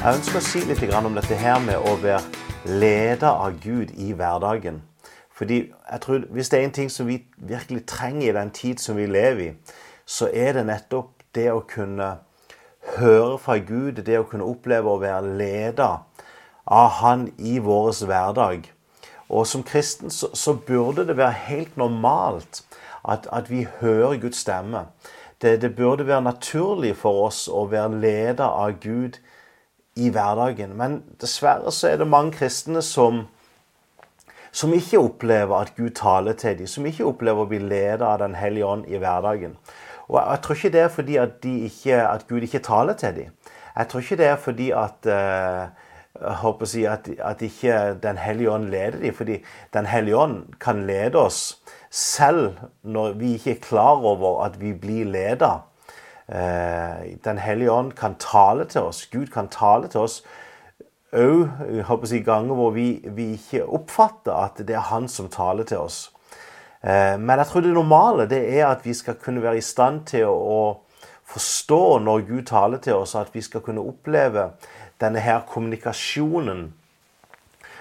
[0.00, 2.22] Jeg ønsker å si litt om dette her med å være
[2.80, 4.78] leder av Gud i hverdagen.
[5.28, 8.80] Fordi jeg tror Hvis det er en ting som vi virkelig trenger i den tid
[8.80, 9.52] som vi lever i,
[10.06, 12.16] så er det nettopp det å kunne
[12.96, 16.00] høre fra Gud, det å kunne oppleve å være leder
[16.64, 18.72] av Han i vår hverdag.
[19.28, 22.64] Og som kristen så, så, burde det være helt normalt
[23.04, 24.86] at, at vi hører Guds stemme.
[25.42, 29.20] Det, det, burde være naturlig for oss å være leder av Gud
[30.00, 30.72] i hverdagen.
[30.78, 33.24] Men dessverre så er det mange kristne som,
[34.52, 36.70] som ikke opplever at Gud taler til dem.
[36.70, 39.58] Som ikke opplever å bli ledet av Den hellige ånd i hverdagen.
[40.08, 43.38] Og Jeg tror ikke det er fordi at, ikke, at Gud ikke taler til dem.
[43.76, 45.90] Jeg tror ikke det er fordi at uh,
[46.20, 49.14] jeg håper å si at, at ikke Den hellige ånd leder dem.
[49.14, 49.38] Fordi
[49.72, 54.72] Den hellige ånd kan lede oss selv når vi ikke er klar over at vi
[54.74, 55.69] blir ledet.
[56.30, 59.06] Eh, Den hellige ånd kan tale til oss.
[59.06, 60.22] Gud kan tale til oss
[61.10, 65.78] òg si, ganger hvor vi, vi, ikke oppfatter at det er Han som taler til
[65.78, 66.12] oss.
[66.82, 70.06] Eh, men jeg tror det normale det er at vi skal kunne være i stand
[70.06, 70.80] til å
[71.30, 74.52] forstå når Gud taler til oss, at vi skal kunne oppleve
[75.00, 76.72] denne her kommunikasjonen.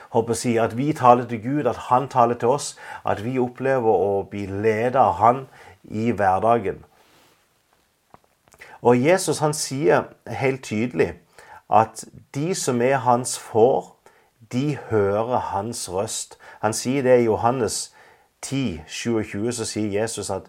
[0.10, 2.76] Håper å si At vi taler til Gud, at Han taler til oss.
[3.06, 5.48] At vi opplever å bli ledet av Han
[5.86, 6.82] i hverdagen.
[8.82, 11.14] Og Jesus han sier helt tydelig
[11.70, 13.96] at de som er hans får,
[14.52, 16.38] de hører hans røst.
[16.62, 17.94] Han sier det i Johannes
[18.42, 20.48] 10, 27, så sier Jesus at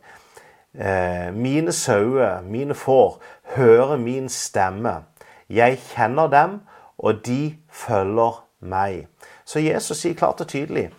[0.75, 3.21] eh, mine sauer, mine får,
[3.57, 5.03] hører min stemme.
[5.51, 6.61] Jeg kjenner dem,
[6.99, 9.07] og de følger meg.
[9.45, 10.91] Så Jesus sier klart og tydelig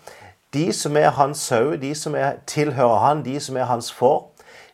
[0.54, 4.32] de som er hans sauer, de som er, tilhører han, de som er hans får,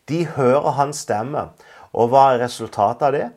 [0.09, 1.49] de hører hans stemme.
[1.93, 3.27] Og hva er resultatet av det?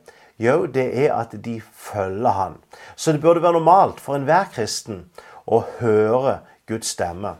[0.41, 2.57] Jo, det er at de følger han.
[2.97, 5.05] Så det burde være normalt for enhver kristen
[5.45, 6.39] å høre
[6.71, 7.37] Guds stemme.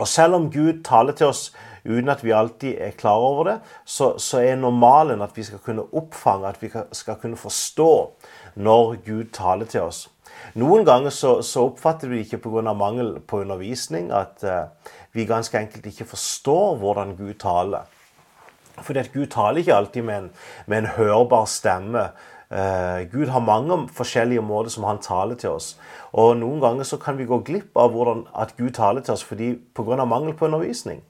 [0.00, 1.50] Og selv om Gud taler til oss
[1.84, 5.60] uten at vi alltid er klar over det, så, så er normalen at vi skal
[5.60, 7.92] kunne oppfange, at vi skal kunne forstå
[8.62, 10.06] når Gud taler til oss.
[10.58, 12.72] Noen ganger så, så oppfatter vi ikke pga.
[12.72, 17.84] mangel på undervisning at uh, vi ganske enkelt ikke forstår hvordan Gud taler.
[18.80, 20.30] Fordi at Gud taler ikke alltid med en,
[20.66, 22.08] med en hørbar stemme.
[22.52, 25.78] Uh, Gud har mange forskjellige måter som han taler til oss.
[26.12, 29.24] Og Noen ganger så kan vi gå glipp av hvordan, at Gud taler til oss
[29.24, 30.04] fordi pga.
[30.04, 31.02] mangel på undervisning.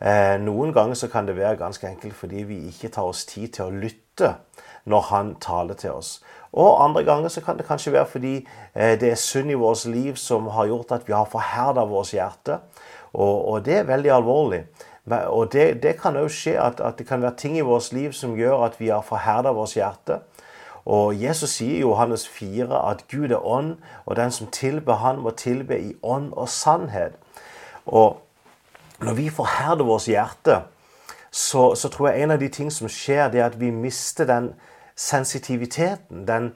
[0.00, 3.48] Uh, noen ganger så kan det være ganske enkelt fordi vi ikke tar oss tid
[3.48, 4.34] til å lytte
[4.84, 6.20] når han taler til oss.
[6.52, 8.34] Og andre ganger så kan det kanskje være fordi
[8.76, 12.12] uh, det er synd i vårt liv som har gjort at vi har forherda vårt
[12.12, 12.60] hjerte.
[13.12, 14.62] Og, og det er veldig alvorlig.
[15.10, 18.12] Og det, det kan òg skje at, at, det kan være ting i vårt liv
[18.12, 20.20] som gjør at vi har forherda vårt hjerte.
[20.88, 23.76] Og Jesus sier i Johannes 4 at Gud er ånd,
[24.06, 27.12] og den som tilber Han, må tilbe i ånd og sannhet.
[27.86, 28.20] Og
[29.00, 30.62] når vi forherder vårt hjerte,
[31.30, 34.24] så, så, tror jeg en av de ting som skjer, det er at vi mister
[34.24, 34.52] den
[34.96, 36.24] sensitiviteten.
[36.28, 36.54] Den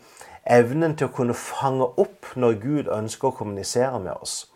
[0.49, 4.49] evnen til å kunne fange opp når Gud ønsker å kommunisere med oss.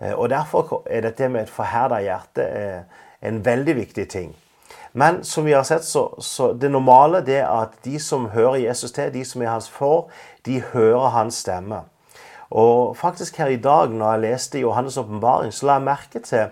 [0.00, 4.34] Eh, og Derfor er dette med et forherda hjerte eh, en veldig viktig ting.
[4.96, 8.62] Men som vi har sett, så, så det normale det er at de som hører
[8.62, 10.08] Jesus til, de som er hans for,
[10.46, 11.82] de hører hans stemme.
[12.50, 16.46] Og faktisk her i dag, når jeg leste Johannes' åpenbaring, så la jeg merke til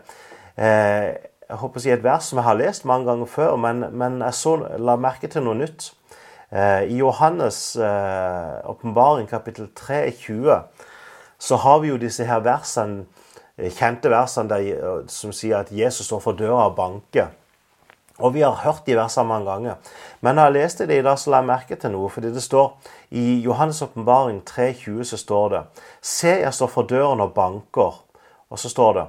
[0.59, 1.15] eh,
[1.49, 4.21] jeg håper å si et vers som jeg har lest mange ganger før, men, men
[4.27, 5.93] jeg så, la merke til noe nytt.
[6.53, 10.85] Eh, I Johannes' eh, kapittel 3, 20,
[11.39, 13.24] så har vi jo disse her versene Eh,
[13.59, 17.29] kjente versene der, eh, som sier at Jesus står for døra og banker.
[18.19, 19.75] Og vi har hørt de versene mange ganger.
[20.21, 22.09] Men når jeg leste det i dag, så la jeg merke til noe.
[22.09, 22.77] fordi det står
[23.11, 25.63] i Johannes' åpenbaring 3,20 så står det
[26.01, 28.05] Se, jeg står for døren og banker.
[28.51, 29.06] Og så står det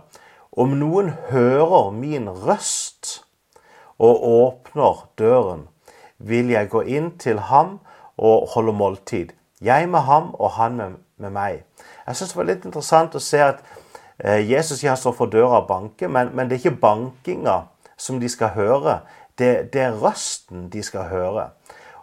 [0.57, 3.23] Om noen hører min røst
[3.99, 5.67] og åpner døren,
[6.17, 7.79] vil jeg gå inn til ham
[8.17, 9.27] og holde måltid.
[9.61, 11.63] Jeg med ham og han med, med meg.
[12.07, 13.84] Jeg syns det var litt interessant å se at Eh,
[14.23, 17.65] Jesus sier han står for døra og banker, men, men, det er ikke bankinga
[17.97, 18.99] som de skal høre.
[19.35, 21.49] Det, det, er røsten de skal høre.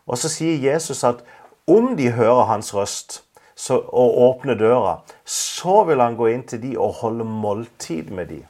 [0.06, 1.22] Og så sier Jesus at
[1.70, 3.22] om de hører hans røst
[3.56, 8.32] så, og åpner døra, så vil han gå inn til de og holde måltid med
[8.32, 8.42] de.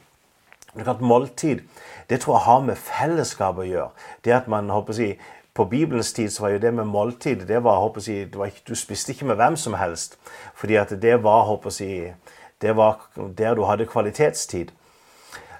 [0.99, 1.61] Måltid
[2.09, 3.91] det tror jeg har med fellesskap å gjøre.
[4.25, 5.17] Det at man, håper jeg,
[5.53, 8.49] På Bibelens tid så var jo det med måltid det var, håper jeg, det var
[8.67, 10.17] Du spiste ikke med hvem som helst.
[10.55, 12.15] fordi at det var håper jeg,
[12.63, 13.03] det var
[13.37, 14.71] der du hadde kvalitetstid.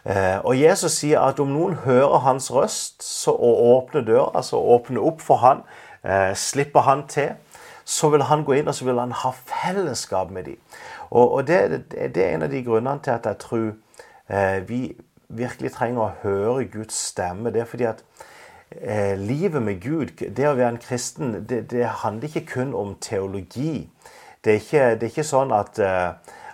[0.05, 5.03] Eh, og Jesus sier at om noen hører hans røst og åpner døra, altså åpner
[5.03, 5.63] opp for han,
[6.03, 7.29] eh, slipper han til,
[7.85, 10.59] så vil han gå inn og så vil han ha fellesskap med dem.
[11.11, 13.73] Og, det, er en av de grunnene til at jeg tror
[14.29, 14.95] eh, vi
[15.29, 17.51] virkelig trenger å høre Guds stemme.
[17.53, 18.03] Det er fordi at
[19.17, 23.89] livet med Gud, det å være en kristen, det, det handler ikke kun om teologi.
[24.43, 25.77] Det er ikke, det er ikke sånn at,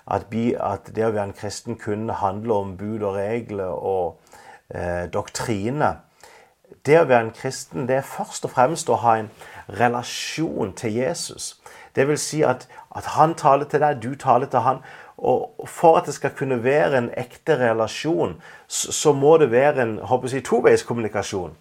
[0.10, 4.20] at, bi, at, det å være en kristen kun handler om bud og regler og
[4.74, 5.96] eh, doktrine.
[6.86, 9.30] Det å være en kristen det er først og fremst å ha en
[9.80, 11.56] relasjon til Jesus.
[11.96, 14.84] Det vil si at, at han taler til deg, du taler til han.
[15.20, 19.84] Og for at det skal kunne være en ekte relasjon, så, så må det være
[19.84, 19.98] en
[20.32, 21.58] si, toveiskommunikasjon.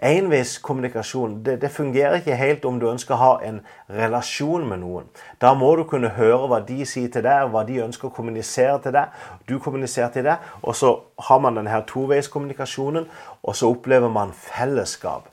[0.00, 3.58] Enveiskommunikasjon det, det fungerer ikke helt om du ønsker å ha en
[3.92, 5.10] relasjon med noen.
[5.42, 8.78] Da må du kunne høre hva de sier til deg, hva de ønsker å kommunisere
[8.80, 9.12] til deg.
[9.44, 10.94] Du kommuniserer til deg, og så
[11.28, 13.10] har man denne toveiskommunikasjonen,
[13.42, 15.28] og så opplever man fellesskap.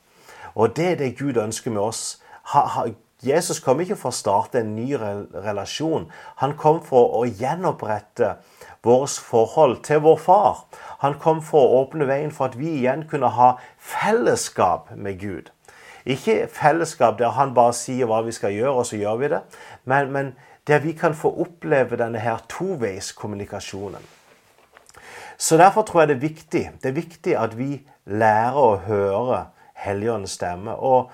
[0.54, 2.18] Og det er det Gud ønsker med oss.
[2.52, 2.84] Ha, ha,
[3.22, 6.06] Jesus kom ikke for å starte en ny relasjon.
[6.38, 8.36] Han kom for å gjenopprette
[8.86, 10.60] vårt forhold til vår far.
[11.02, 15.50] Han kom for å åpne veien for at vi igjen kunne ha fellesskap med Gud.
[16.08, 19.42] Ikke fellesskap der han bare sier hva vi skal gjøre, og så gjør vi det,
[19.84, 20.30] men, men
[20.68, 24.06] der vi kan få oppleve denne her toveiskommunikasjonen.
[25.38, 29.44] Så Derfor tror jeg det er viktig Det er viktig at vi lærer å høre
[29.78, 30.74] Helligåndens stemme.
[30.74, 31.12] Og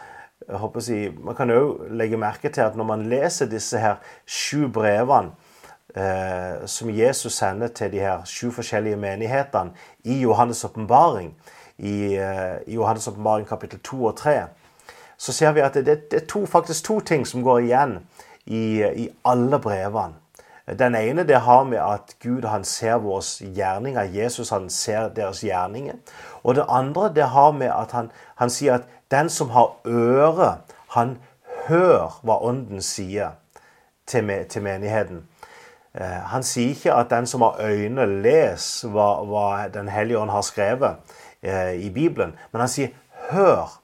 [0.49, 3.81] jeg håper å si, Man kan òg legge merke til at når man leser disse
[3.81, 5.32] her sju brevene
[5.96, 9.73] eh, som Jesus sender til de her sju forskjellige menighetene
[10.05, 11.32] i Johannes' åpenbaring,
[11.79, 14.37] i, eh, i Johannes' åpenbaring kapittel 2 og 3,
[15.17, 17.99] så ser vi at det, det er to, faktisk to ting som går igjen
[18.47, 20.20] i, i alle brevene.
[20.64, 24.02] Den ene det har med at Gud han ser våre gjerninger.
[24.02, 25.99] Jesus han ser deres gjerninger.
[26.43, 28.08] Og det andre det har med at han,
[28.40, 30.50] han sier at den som har øre,
[30.96, 31.16] han
[31.69, 33.38] hører hva Ånden sier
[34.06, 34.26] til,
[34.62, 35.22] menigheten.
[35.94, 40.31] Eh, han sier ikke at den som har øyne, leser hva, hva Den hellige ånd
[40.31, 42.34] har skrevet eh, i Bibelen.
[42.52, 42.88] Men han sier
[43.31, 43.81] 'hør'.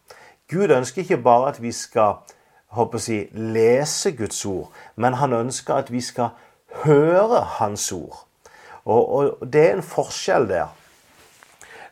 [0.51, 2.15] Gud ønsker ikke bare at vi skal
[2.71, 6.29] håper jeg, lese Guds ord, men han ønsker at vi skal
[6.85, 8.27] høre Hans ord.
[8.85, 10.69] Og, og det er en forskjell der.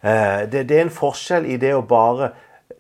[0.02, 2.31] Eh, det, det, er en forskjell i det å bare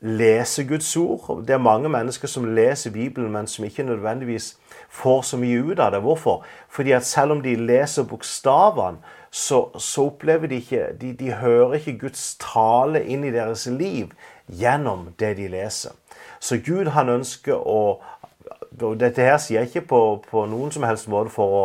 [0.00, 1.44] lese Guds ord.
[1.46, 4.56] Det er mange mennesker som leser Bibelen, men som ikke nødvendigvis
[4.88, 6.00] får så mye ut av det.
[6.00, 6.44] Hvorfor?
[6.68, 8.98] Fordi at selv om de leser bokstavene,
[9.30, 14.14] så, så opplever de ikke de, de hører ikke Guds tale inn i deres liv
[14.48, 15.92] gjennom det de leser.
[16.40, 18.00] Så Gud han ønsker å
[18.80, 21.62] og Dette her sier jeg ikke på, på noen som helst måte for å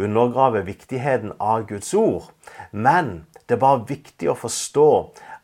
[0.00, 2.30] undergrave viktigheten av Guds ord.
[2.72, 4.88] Men det er bare viktig å forstå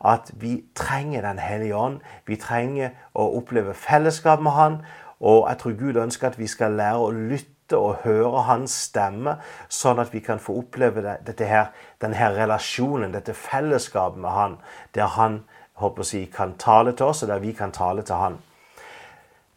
[0.04, 2.00] at vi trenger Den hellige ånd.
[2.26, 4.82] Vi trenger å oppleve fellesskap med Han.
[5.20, 9.36] Og jeg tror Gud ønsker at vi skal lære å lytte og høre Hans stemme,
[9.68, 11.70] sånn at vi kan få oppleve her,
[12.02, 14.56] denne relasjonen, dette fellesskapet med Han,
[14.94, 15.44] der Han
[15.78, 18.38] håper å si, kan tale til oss, og der vi kan tale til Han.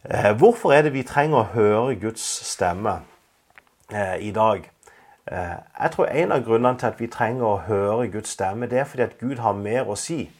[0.04, 3.00] Eh, hvorfor er det vi trenger å høre Guds stemme
[3.90, 4.70] eh, i dag?
[5.32, 8.78] Eh, jeg tror En av grunnene til at vi trenger å høre Guds stemme, det
[8.78, 10.30] er fordi at Gud har mer å si.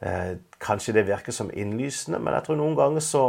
[0.00, 3.24] Eh, kanskje det virker som innlysende, men jeg tror noen ganger så,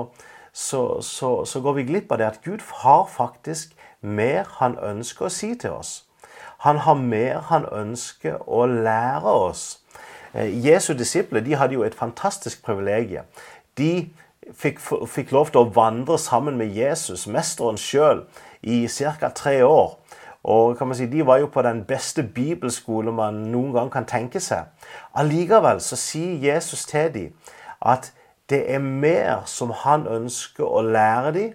[0.54, 5.28] så, så, så går vi glipp av det at Gud har faktisk mer han ønsker
[5.28, 6.06] å si til oss.
[6.64, 9.82] Han har mer han ønsker å lære oss.
[10.34, 13.28] Eh, Jesu disipler de hadde jo et fantastisk privilegium.
[13.78, 14.08] De
[14.56, 18.24] fikk, fikk lov til å vandre sammen med Jesus, mesteren sjøl,
[18.62, 19.30] i ca.
[19.36, 19.98] tre år.
[20.44, 24.06] Og kan man si, De var jo på den beste bibelskole man noen gang kan
[24.06, 24.72] tenke seg.
[25.16, 27.34] Allikevel så sier Jesus til dem
[27.82, 28.14] at
[28.50, 31.54] det er mer som han ønsker å lære dem,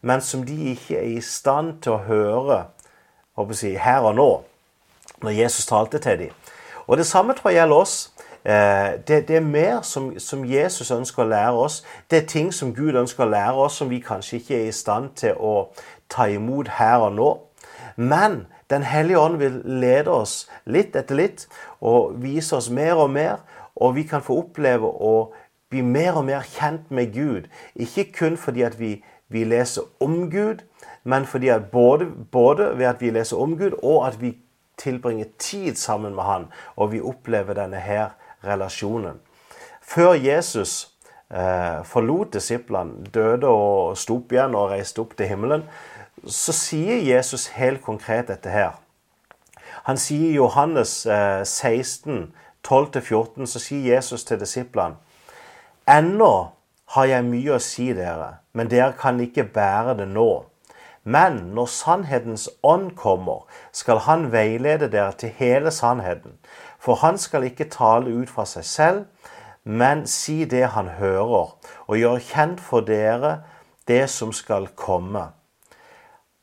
[0.00, 2.64] men som de ikke er i stand til å høre
[3.38, 4.30] jeg, her og nå,
[5.22, 6.30] når Jesus talte til dem.
[6.86, 8.12] Og Det samme tror jeg gjelder oss.
[8.44, 11.84] Eh, det, det, er mer som, som, Jesus ønsker å lære oss.
[12.10, 14.72] Det er ting som Gud ønsker å lære oss, som vi kanskje ikke er i
[14.74, 15.68] stand til å
[16.10, 17.30] ta imot her og nå.
[17.96, 21.42] Men Den hellige ånd vil lede oss litt etter litt
[21.84, 23.42] og vise oss mer og mer.
[23.76, 25.32] Og vi kan få oppleve å
[25.72, 27.50] bli mer og mer kjent med Gud.
[27.76, 28.94] Ikke kun fordi at vi,
[29.28, 30.64] vi leser om Gud,
[31.04, 34.36] men fordi at både, både, ved at vi leser om Gud, og at vi
[34.80, 39.20] tilbringer tid sammen med Han, og vi opplever denne her relasjonen.
[39.82, 40.92] Før Jesus
[41.30, 45.64] eh, forlot disiplene, døde og sto opp igjen og reiste opp til himmelen,
[46.26, 48.78] så sier Jesus helt konkret dette her.
[49.86, 51.02] Han sier i Johannes
[51.48, 55.00] 16, 12-14, så sier Jesus til disiplene
[55.90, 56.52] Ennå
[56.94, 60.44] har jeg mye å si dere, men dere kan ikke bære det nå.
[61.02, 66.36] Men når sannhetens ånd kommer, skal han veilede dere til hele sannheten.
[66.78, 69.04] For han skal ikke tale ut fra seg selv,
[69.64, 73.40] men si det han hører, og gjøre kjent for dere
[73.90, 75.32] det som skal komme.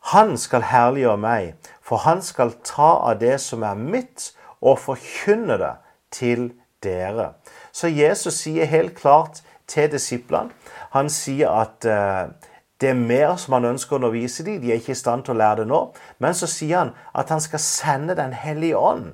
[0.10, 1.54] Han skal herliggjøre meg,
[1.86, 5.75] for han skal ta av det som er mitt, og forkynne det
[6.12, 6.50] til
[6.84, 7.34] dere.
[7.72, 10.50] Så Jesus sier helt klart til disiplene
[10.92, 12.34] Han sier at uh,
[12.82, 14.62] det er mer som han ønsker å undervise dem.
[14.62, 15.80] De er ikke i stand til å lære det nå.
[16.24, 19.12] Men så sier han at han skal sende Den hellige ånd.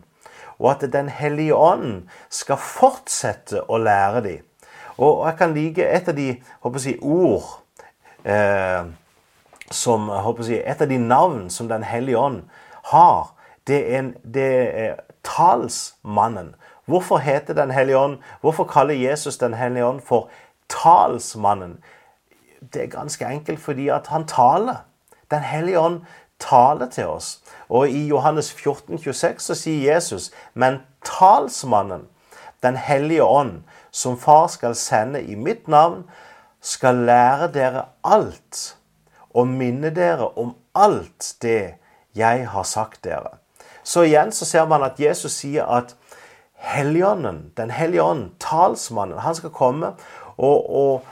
[0.60, 4.46] Og at Den hellige ånd skal fortsette å lære dem.
[4.98, 7.50] Og jeg kan like et av de jeg, ord
[8.24, 8.86] eh,
[9.72, 12.44] som jeg, Et av de navn som Den hellige ånd
[12.92, 13.34] har,
[13.68, 16.56] det er, en, det er talsmannen.
[16.86, 20.30] Hvorfor heter Den hellige ånd Hvorfor kaller Jesus Den hellige ånd for
[20.70, 21.80] talsmannen?
[22.74, 24.86] Det er ganske enkelt fordi at han taler.
[25.32, 26.02] Den hellige ånd
[26.40, 27.42] taler til oss.
[27.70, 32.08] Og i Johannes 14, 26 så sier Jesus, men talsmannen,
[32.64, 36.04] Den hellige ånd, som far skal sende i mitt navn,
[36.62, 38.78] skal lære dere alt
[39.36, 41.76] og minne dere om alt det
[42.16, 43.36] jeg har sagt dere.
[43.84, 45.96] Så igjen så ser man at Jesus sier at
[46.66, 49.92] Helligånden, Den hellige ånd, talsmannen, han skal komme.
[50.38, 51.04] Og, og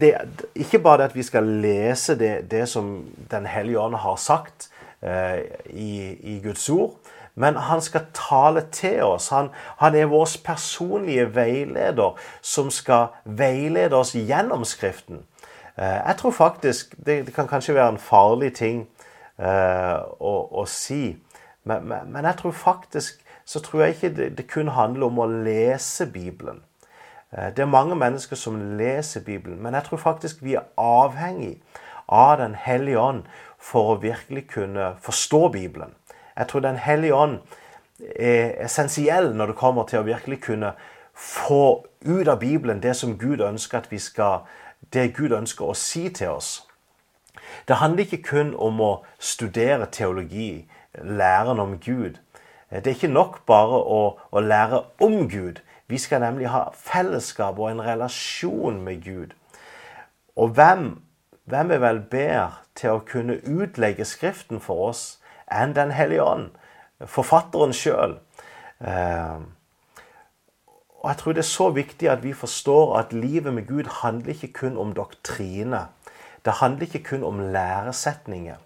[0.00, 0.14] det,
[0.54, 4.70] ikke bare det at vi skal lese det, det som Den hellige ånd har sagt
[5.02, 6.94] eh, i, i, Guds ord,
[7.34, 9.28] men han skal tale til oss.
[9.28, 15.26] Han, han, er vår personlige veileder som skal veilede oss gjennom Skriften.
[15.78, 18.84] Eh, jeg tror faktisk det, det, kan kanskje være en farlig ting
[19.38, 21.16] eh, å, å, si,
[21.64, 25.18] men, men, men jeg tror faktisk så tror jeg ikke det, det kun handler om
[25.20, 26.62] å lese Bibelen.
[27.32, 31.58] Eh, det er mange mennesker som leser Bibelen, men jeg tror faktisk vi er avhengig
[32.08, 33.22] av Den hellige ånd
[33.58, 35.94] for å virkelig kunne forstå Bibelen.
[36.36, 37.38] Jeg tror Den hellige ånd
[38.16, 40.74] er essensiell når det kommer til å virkelig kunne
[41.14, 44.44] få ut av Bibelen det som Gud ønsker at vi skal,
[44.92, 46.66] det Gud ønsker å si til oss.
[47.68, 52.18] Det handler ikke kun om å studere teologi, læren om Gud.
[52.70, 55.60] Det er ikke nok bare å, å lære om Gud.
[55.86, 59.34] Vi skal nemlig ha fellesskap og en relasjon med Gud.
[60.36, 61.02] Og hvem,
[61.44, 65.04] hvem er vel bedre til å kunne utlegge Skriften for oss
[65.52, 66.48] enn Den hellige ånd?
[67.04, 68.16] Forfatteren sjøl.
[71.04, 74.32] Og jeg tror det er så viktig at vi forstår at livet med Gud handler
[74.32, 75.82] ikke kun om doktrine.
[76.44, 78.56] Det handler ikke kun om læresetninger.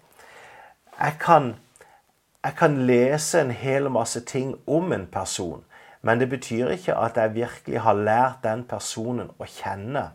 [0.99, 1.55] Jeg kan
[2.43, 5.63] jeg kan lese en hel masse ting om en person,
[6.01, 10.05] men det betyr ikke at jeg virkelig har lært den personen å kjenne.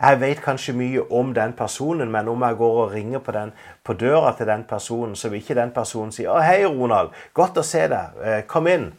[0.00, 3.52] Jeg vet kanskje mye om den personen, men om jeg går og ringer på, den,
[3.84, 7.10] på døra til den personen, så vil ikke den personen si 'Å, hei, Ronald.
[7.34, 8.22] Godt å se deg.
[8.22, 8.92] Eh, kom inn.'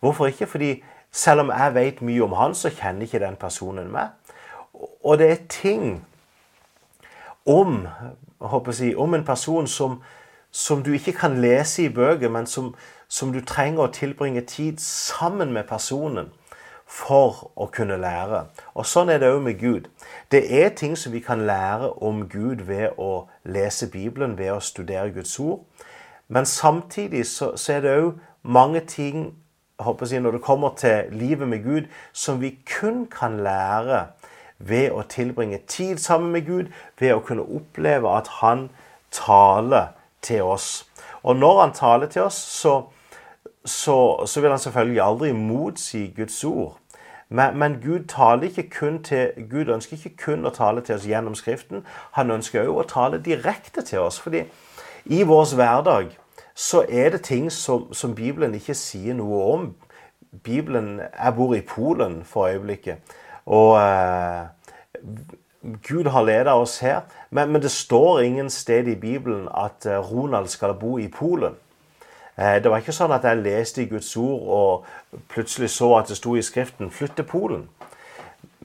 [0.00, 0.46] Hvorfor ikke?
[0.46, 0.82] Fordi
[1.16, 4.12] selv om jeg vet mye om han, så kjenner ikke den personen meg.
[5.04, 6.04] Og det er ting
[7.46, 7.86] om,
[8.80, 10.02] jeg, om en person som,
[10.50, 12.74] som du ikke kan lese i bøker, men som,
[13.08, 16.28] som du trenger å tilbringe tid sammen med personen
[16.86, 18.44] for å kunne lære.
[18.76, 19.88] Og Sånn er det òg med Gud.
[20.30, 24.60] Det er ting som vi kan lære om Gud ved å lese Bibelen, ved å
[24.60, 25.64] studere Guds ord.
[26.28, 29.32] Men samtidig så, så er det òg mange ting
[30.12, 34.06] jeg, når det kommer til livet med Gud, som vi kun kan lære
[34.58, 38.68] ved å tilbringe tid sammen med Gud, ved å kunne oppleve at Han
[39.10, 39.92] taler
[40.22, 40.86] til oss.
[41.22, 42.82] Og når han taler til oss, så,
[43.64, 46.76] så, så vil han selvfølgelig aldri motsi Guds ord.
[47.28, 48.04] Men, men, Gud
[49.02, 51.82] til, Gud ønsker ikke kun å tale til oss gjennom Skriften.
[52.14, 54.20] Han ønsker òg å tale direkte til oss.
[54.20, 54.44] fordi
[55.06, 56.14] i vår hverdag
[56.56, 59.66] så er det ting som, som Bibelen ikke sier noe om.
[60.42, 62.96] Bibelen Jeg bor i Polen for øyeblikket.
[63.46, 64.46] Og eh,
[65.88, 70.12] Gud har ledet oss her, men, men, det står ingen sted i Bibelen at eh,
[70.12, 71.54] Ronald skal bo i Polen.
[72.38, 76.08] Eh, det var ikke sånn at jeg leste i Guds ord og plutselig så at
[76.08, 77.68] det sto i Skriften 'flytt til Polen'.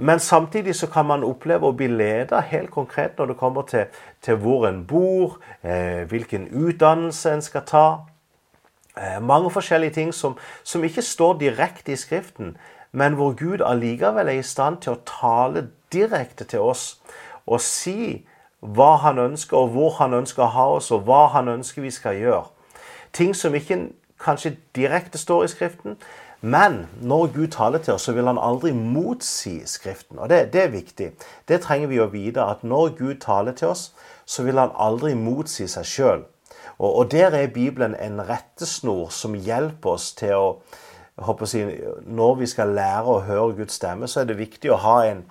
[0.02, 3.84] Men samtidig så kan man oppleve å bli leda helt konkret når det kommer til,
[4.26, 7.84] til hvor en bor, eh, hvilken utdannelse en skal ta.
[8.98, 12.58] Eh, mange forskjellige ting som, som ikke står direkte i Skriften,
[12.92, 16.98] men hvor Gud allikevel er i stand til å tale direkte til oss
[17.46, 18.26] og si
[18.60, 21.94] hva han ønsker, og hvor han ønsker å ha oss, og hva han ønsker vi
[21.94, 22.44] skal gjøre.
[23.14, 23.84] Ting som ikke
[24.22, 25.98] kanskje direkte står i Skriften,
[26.42, 30.20] Men når Gud taler til oss, så vil han aldri motsi Skriften.
[30.20, 31.12] Og det, det, er viktig.
[31.48, 33.92] Det trenger vi å vite, at når Gud taler til oss,
[34.26, 36.24] så vil han aldri motsi seg sjøl.
[36.80, 41.62] Og, og, der er Bibelen en rettesnor som hjelper oss til å si,
[42.10, 45.26] Når vi skal lære å høre Guds stemme, så er det viktig å ha en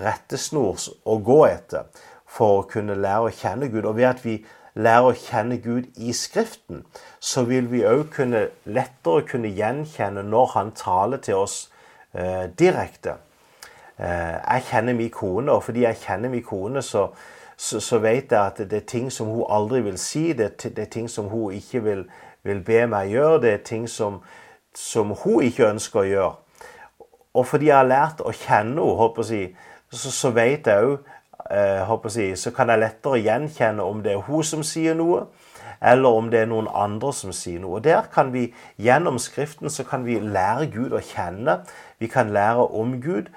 [0.00, 1.90] rettesnor å gå etter
[2.24, 3.84] for å kunne lære å kjenne Gud.
[3.84, 4.38] Og ved at vi
[4.74, 6.82] lærer å kjenne Gud i Skriften,
[7.20, 11.70] så vil vi òg kunne lettere kunne gjenkjenne når Han taler til oss
[12.12, 13.18] eh, direkte.
[13.98, 17.08] Eh, jeg kjenner min kone, og fordi jeg kjenner min kone, så,
[17.56, 20.78] så, så, vet jeg at det er ting som hun aldri vil si, det, det
[20.78, 22.08] er ting som hun ikke vil,
[22.42, 24.22] vil, be meg gjøre, det er ting som,
[24.74, 26.34] som hun ikke ønsker å gjøre.
[27.34, 29.46] Og fordi jeg har lært å kjenne henne,
[29.94, 31.13] så, så vet jeg òg
[31.50, 35.26] eh, så kan jeg lettere gjenkjenne om det er hun som sier noe,
[35.82, 37.76] eller om det er noen andre som sier noe.
[37.76, 41.60] Og Der kan vi gjennom Skriften så kan vi lære Gud å kjenne.
[41.98, 43.28] Vi kan lære om Gud.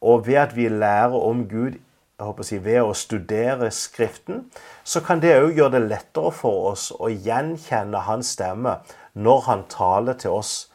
[0.00, 1.80] Og ved at vi lærer om Gud
[2.18, 4.48] jeg ved å studere Skriften,
[4.82, 8.80] så kan det òg gjøre det lettere for oss å gjenkjenne hans stemme
[9.14, 10.68] når han taler til oss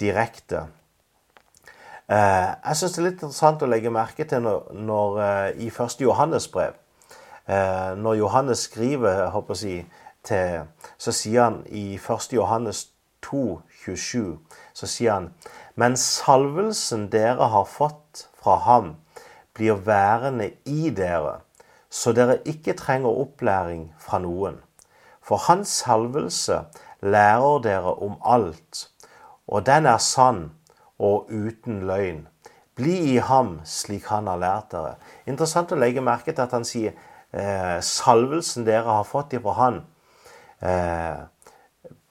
[0.00, 0.66] direkte.
[2.08, 5.66] Eh, jeg syns det er litt interessant å legge merke til når, når eh, i
[5.68, 6.72] første Johannes brev
[7.44, 9.74] eh, Når Johannes skriver, jeg håper å si,
[10.24, 10.62] til,
[10.96, 12.32] så sier han i 1.
[12.32, 12.86] Johannes
[13.28, 13.42] 2,
[13.84, 14.38] 27,
[14.72, 15.28] så sier han
[15.76, 18.94] Men salvelsen dere har fått fra ham,
[19.52, 21.42] blir værende i dere,
[21.92, 24.62] så dere ikke trenger opplæring fra noen.
[25.20, 26.62] For hans salvelse
[27.04, 28.86] lærer dere om alt,
[29.44, 30.46] og den er sann
[30.98, 32.24] og uten løgn.
[32.78, 34.96] Bli i ham slik han har lært dere.
[35.26, 36.94] Interessant å legge merke til at han sier
[37.32, 39.80] eh, salvelsen dere har fått ifra han,
[40.62, 41.22] eh,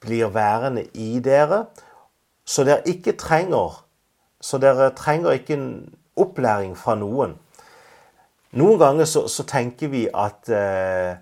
[0.04, 1.66] blir værende i dere,
[2.48, 3.82] så dere ikke trenger
[4.40, 5.70] så dere trenger ikke en
[6.18, 7.36] opplæring fra noen.
[8.58, 11.18] Noen ganger så, så tenker vi at eh,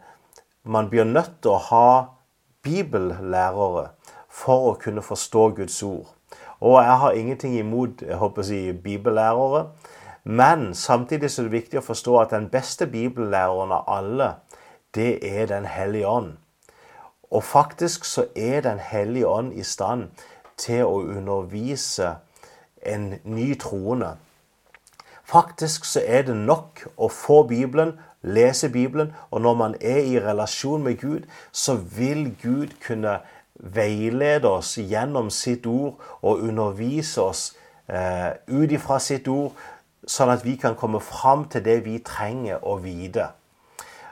[0.63, 1.89] man blir nødt til å ha
[2.67, 3.89] bibellærere
[4.29, 6.13] for å kunne forstå Guds ord.
[6.61, 9.67] Og jeg har ingenting imot jeg håper å si, bibellærere.
[10.25, 14.33] Men samtidig er det viktig å forstå at den beste bibellæreren av alle,
[14.95, 16.33] det er Den hellige ånd.
[17.31, 20.09] Og faktisk så er Den hellige ånd i stand
[20.57, 22.17] til å undervise
[22.83, 24.17] en ny troende.
[25.25, 30.21] Faktisk så er det nok å få Bibelen, lese Bibelen, og når man er i
[30.23, 33.21] relasjon med Gud, så vil Gud kunne
[33.59, 37.47] veilede oss gjennom sitt ord og undervise oss
[37.89, 39.57] eh, ut ifra sitt ord,
[40.07, 43.31] sånn at vi kan komme fram til det vi trenger å vite.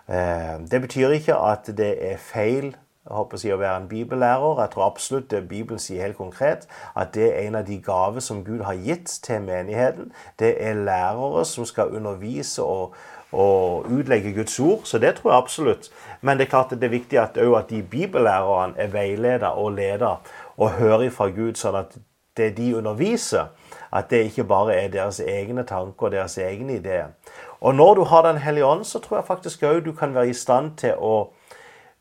[0.07, 3.88] Eh, det betyr ikke at det er feil jeg håper å, si, å være en
[3.88, 4.61] bibellærer.
[4.62, 6.62] Jeg tror absolutt det Bibelen sier helt konkret,
[6.96, 10.09] at det er en av de gaver som Gud har gitt til menigheten.
[10.40, 12.96] Det er lærere som skal undervise og,
[13.35, 14.81] og utlegge Guds ord.
[14.85, 15.90] Så det tror jeg absolutt.
[16.20, 20.20] Men det er klart det er viktig at, at de bibellærerne er veileder og leder
[20.57, 21.97] og hører fra Gud, sånn at
[22.37, 23.51] det de underviser,
[23.94, 27.14] at det ikke bare er deres egne tanker og deres egne ideer.
[27.61, 30.29] Og når du har Den hellige ånd, så tror jeg faktisk òg du kan være
[30.29, 31.31] i stand til å,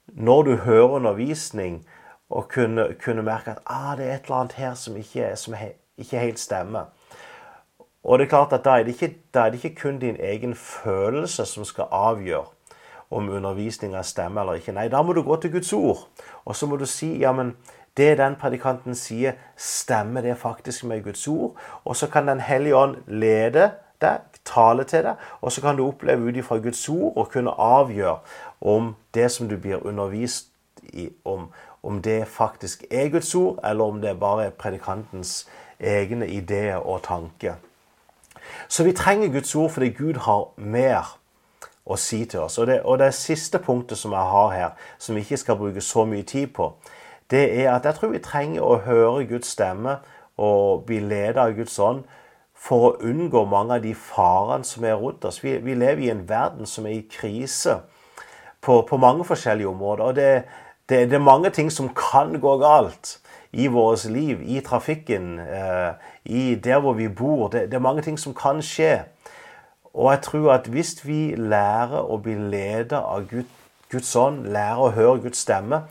[0.08, 1.86] når du hører undervisning,
[2.30, 5.56] å kunne, kunne merke at ah, det er et eller annet her som ikke, som
[5.98, 6.89] ikke helt stemmer.
[8.04, 10.56] Og det er klart at da er det, ikke, er det ikke kun din egen
[10.56, 12.46] følelse som skal avgjøre
[13.12, 14.74] om undervisninga stemmer eller ikke.
[14.76, 16.08] Nei, da må du gå til Guds ord.
[16.46, 17.54] Og så må du si ja, men
[17.98, 21.56] det den predikanten sier, stemmer det faktisk med Guds ord?
[21.86, 25.88] Og så kan Den hellige ånd lede deg, tale til deg, og så kan du
[25.88, 28.18] oppleve ut ifra Guds ord og kunne avgjøre
[28.62, 30.50] om det som du blir undervist
[30.84, 31.48] i, om,
[31.84, 35.48] om det faktisk er Guds ord, eller om det bare er predikantens
[35.80, 37.54] egne ideer og tanker.
[38.73, 41.12] Så vi trenger Guds ord fordi Gud har mer
[41.86, 42.57] å si til oss.
[42.57, 45.81] Og det, og det siste punktet som jeg har her, som vi ikke skal bruke
[45.81, 46.71] så mye tid på,
[47.29, 49.99] det er at jeg tror vi trenger å høre Guds stemme
[50.41, 52.01] og bli ledet av Guds ånd
[52.57, 55.43] for å unngå mange av de farene som er rundt oss.
[55.43, 57.77] Vi, vi lever i en verden som er i krise
[58.57, 60.03] på, på mange forskjellige områder.
[60.03, 60.31] og det,
[60.89, 63.19] det, det, er mange ting som kan gå galt
[63.54, 65.94] i vårt liv, i trafikken, eh,
[66.26, 67.48] i der hvor vi bor.
[67.48, 69.04] Det, det, er mange ting som kan skje.
[69.94, 73.46] Og jeg tror at hvis vi lærer å bli ledet av Gud,
[73.92, 75.84] Guds ånd, lærer å høre Guds stemme,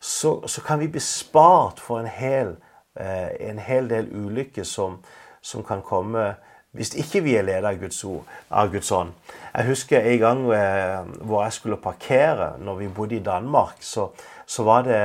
[0.00, 2.54] så, så kan vi bli spart for en hel,
[2.96, 4.96] eh, en hel del ulykker som,
[5.42, 6.32] som, kan komme
[6.72, 9.12] hvis ikke vi er ledet av Guds, ord, av Guds ånd.
[9.52, 13.82] Jeg husker en gang eh, hvor jeg skulle parkere når vi bodde i Danmark.
[13.84, 14.08] Så,
[14.46, 15.00] så var det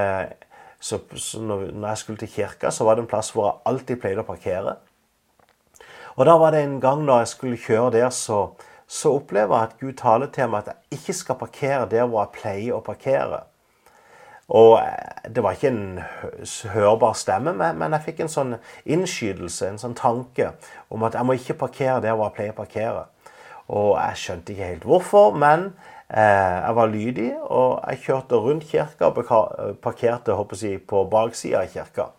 [0.85, 3.61] Så, så når, når jeg skulle til kirka, så var det en plass hvor jeg
[3.71, 4.75] alltid pleide å parkere.
[6.15, 8.43] Og da var det en gang når jeg skulle kjøre der, så,
[8.87, 12.21] så opplever jeg at Gud taler til meg at jeg ikke skal parkere der hvor
[12.21, 13.41] jeg pleier å parkere.
[14.53, 15.99] Og eh, det var ikke en
[16.75, 20.51] hørbar stemme, men jeg fikk en sånn innskytelse, en sånn tanke,
[20.93, 23.03] om at jeg må ikke parkere der hvor jeg pleier å parkere.
[23.73, 25.71] Og jeg skjønte ikke helt hvorfor, men
[26.09, 32.11] jeg var lydig, og jeg kjørte rundt kirka og parkerte jeg, på baksida av kirka.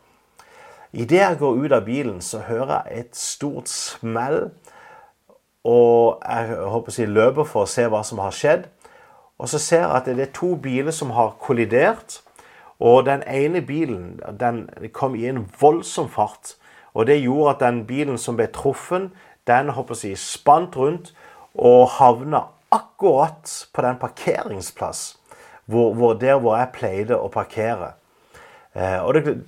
[0.92, 4.50] Idet jeg går ut av bilen, så hører jeg et stort smell.
[5.64, 8.66] Og jeg håper jeg, løper for å se hva som har skjedd.
[9.38, 12.22] Og så ser jeg at det er to biler som har kollidert.
[12.80, 16.56] Og den ene bilen den kom i en voldsom fart.
[16.94, 19.10] Og det gjorde at den bilen som ble truffet,
[19.46, 21.12] den håper jeg, spant rundt
[21.54, 22.46] og havna
[22.96, 25.18] akkurat på den parkeringsplass
[25.66, 27.92] hvor, hvor der hvor jeg pleide å parkere.
[28.74, 29.44] Eh, og det,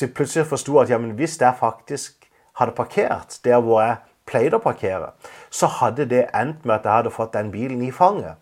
[0.00, 2.26] jeg plutselig forsto at ja, hvis jeg faktisk
[2.58, 5.12] hadde parkert der hvor jeg pleide å parkere,
[5.50, 8.40] så hadde det endt med at jeg hadde fått den bilen i fanget.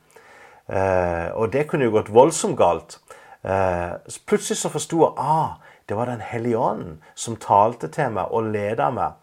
[0.69, 3.01] Eh, og det kunne jo gått voldsomt galt.
[3.43, 8.31] Eh, plutselig så forsto jeg ah, det var Den hellige ånden som talte til meg
[8.31, 9.19] og leda meg.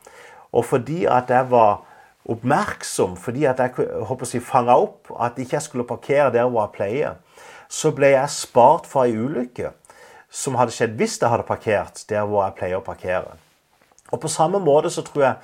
[0.51, 1.85] Og fordi at jeg var
[2.29, 6.67] oppmerksom, fordi at jeg håper å fanga opp at ikke jeg skulle parkere der hvor
[6.67, 7.19] jeg pleier,
[7.69, 9.73] så ble jeg spart for ei ulykke
[10.29, 13.37] som hadde skjedd hvis jeg hadde parkert der hvor jeg pleier å parkere.
[14.11, 15.35] Og På samme måte så tror jeg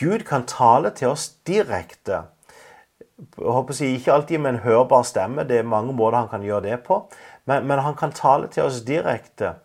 [0.00, 2.24] Gud kan tale til oss direkte.
[3.36, 6.42] Jeg håper å Ikke alltid med en hørbar stemme, det er mange måter han kan
[6.42, 7.02] gjøre det på.
[7.44, 9.56] Men, men han kan tale til oss direkte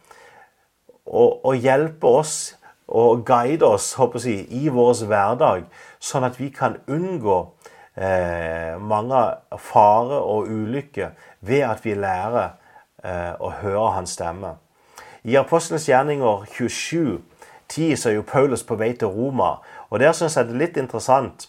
[1.05, 2.56] og, og hjelpe oss
[2.87, 5.65] og guide oss håper jeg, i vår hverdag,
[5.99, 7.39] sånn at vi kan unngå
[7.95, 9.25] eh, mange
[9.59, 12.55] farer og ulykker ved at vi lærer
[13.05, 14.55] Eh, å høre hans stemme.
[15.21, 17.19] I Apostelens gjerninger 27,
[17.69, 19.59] 10, så er jo Paulus på vei til Roma.
[19.91, 21.45] Og Der syns jeg det er litt interessant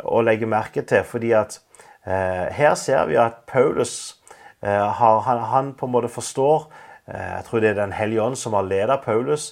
[0.00, 1.58] å legge merke til, fordi at
[2.06, 4.16] eh, her ser vi at Paulus
[4.62, 6.66] eh, har, han, han, på en måte forstår
[7.12, 9.50] eh, Jeg tror det er Den hellige ånd som har ledet Paulus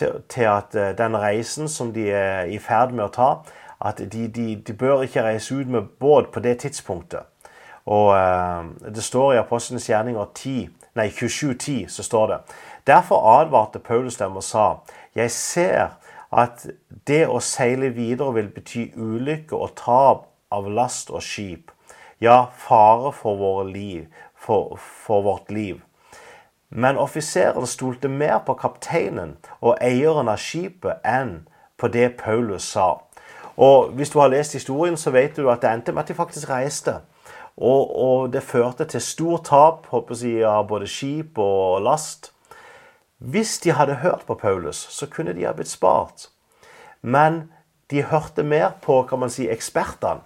[0.00, 3.30] til, til at eh, den reisen som de er i ferd med å ta,
[3.80, 7.28] at de, de, de bør ikke reise ut med båt på det tidspunktet.
[7.90, 12.38] Og eh, Det står i Apostlenes gjerninger 10, nei 27,10 så står det
[12.86, 14.80] Derfor advarte Paulus dem og sa
[15.14, 15.96] Jeg ser
[16.30, 16.66] at
[17.06, 21.70] det å seile videre vil bety ulykke og tap av last og skip.
[22.22, 25.80] Ja, fare for, liv, for, for vårt liv.
[26.70, 31.40] Men offiseren stolte mer på kapteinen og eieren av skipet enn
[31.76, 33.00] på det Paulus sa.
[33.56, 36.14] Og Hvis du har lest historien, så vet du at det endte med at de
[36.14, 37.00] faktisk reiste.
[37.56, 39.86] Og, og det førte til stort tap
[40.22, 42.32] jeg, av både skip og last.
[43.18, 46.30] Hvis de hadde hørt på Paulus, så kunne de ha blitt spart.
[47.02, 47.50] Men
[47.90, 50.22] de hørte mer på kan man si, ekspertene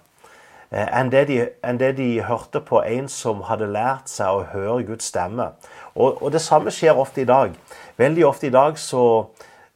[0.75, 4.83] enn det, de, enn det de hørte på en som hadde lært seg å høre
[4.89, 5.53] Guds stemme.
[5.95, 7.55] Og, og det samme skjer ofte i dag.
[7.97, 9.05] Veldig ofte i dag så,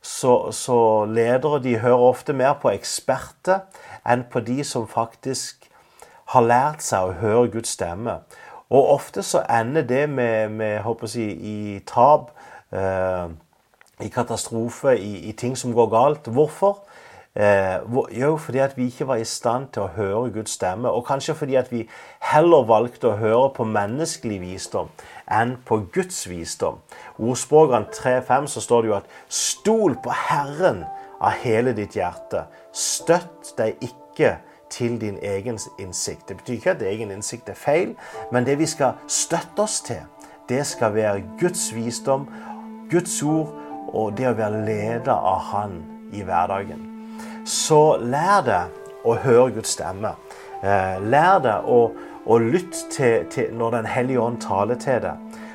[0.01, 3.63] så, så ledere de hører ofte mer på eksperter
[4.03, 5.69] enn på de som faktisk
[6.33, 8.19] har lært seg å høre Guds stemme.
[8.69, 12.29] Og ofte så ender det med, med håper jeg, i tap,
[12.71, 13.31] eh,
[13.99, 16.29] i katastrofe, i, i, ting som går galt.
[16.29, 16.83] Hvorfor?
[17.39, 20.89] Eh, hvor, jo, fordi at vi ikke var i stand til å høre Guds stemme.
[20.91, 21.85] Og kanskje fordi at vi
[22.19, 24.89] heller valgte å høre på menneskelig visdom
[25.31, 26.81] enn på Guds visdom.
[27.15, 30.83] Ordspråkene 3.5 så står det jo at 'stol på Herren
[31.21, 32.43] av hele ditt hjerte'.
[32.73, 34.35] Støtt deg ikke
[34.69, 36.27] til din egen innsikt.
[36.27, 37.95] Det betyr ikke at egen innsikt er feil,
[38.31, 40.03] men det vi skal støtte oss til,
[40.49, 42.27] det skal være Guds visdom,
[42.91, 43.55] Guds ord
[43.93, 46.98] og det å være leder av Han i hverdagen.
[47.45, 50.15] Så lær deg å høre Guds stemme.
[50.63, 51.79] Eh, lær deg å,
[52.25, 55.45] å lytte til, til når Den hellige ånd taler til deg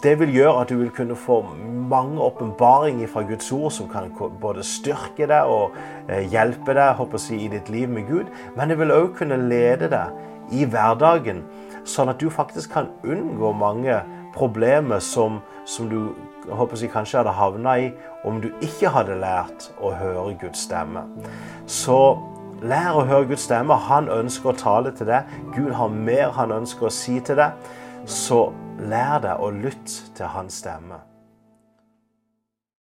[0.00, 1.42] det vil gjøre at du vil kunne få
[1.90, 4.08] mange åpenbaringer fra Guds ord som kan
[4.40, 5.74] både styrke deg og
[6.08, 8.30] eh, hjelpe deg håper jeg, i ditt liv med Gud.
[8.56, 11.42] Men det vil òg kunne lede deg i hverdagen,
[11.84, 14.00] sånn at du faktisk kan unngå mange
[14.32, 16.14] problemer som, som du
[16.48, 17.90] håper jeg, kanskje hadde havna i
[18.24, 21.04] om du ikke hadde lært å høre Guds stemme.
[21.66, 21.98] Så
[22.62, 23.76] lær å høre Guds stemme.
[23.88, 25.30] Han ønsker å tale til deg.
[25.56, 27.72] Gud har mer han ønsker å si til deg.
[28.06, 28.44] Så
[28.82, 31.02] lær deg å lytte til hans stemme.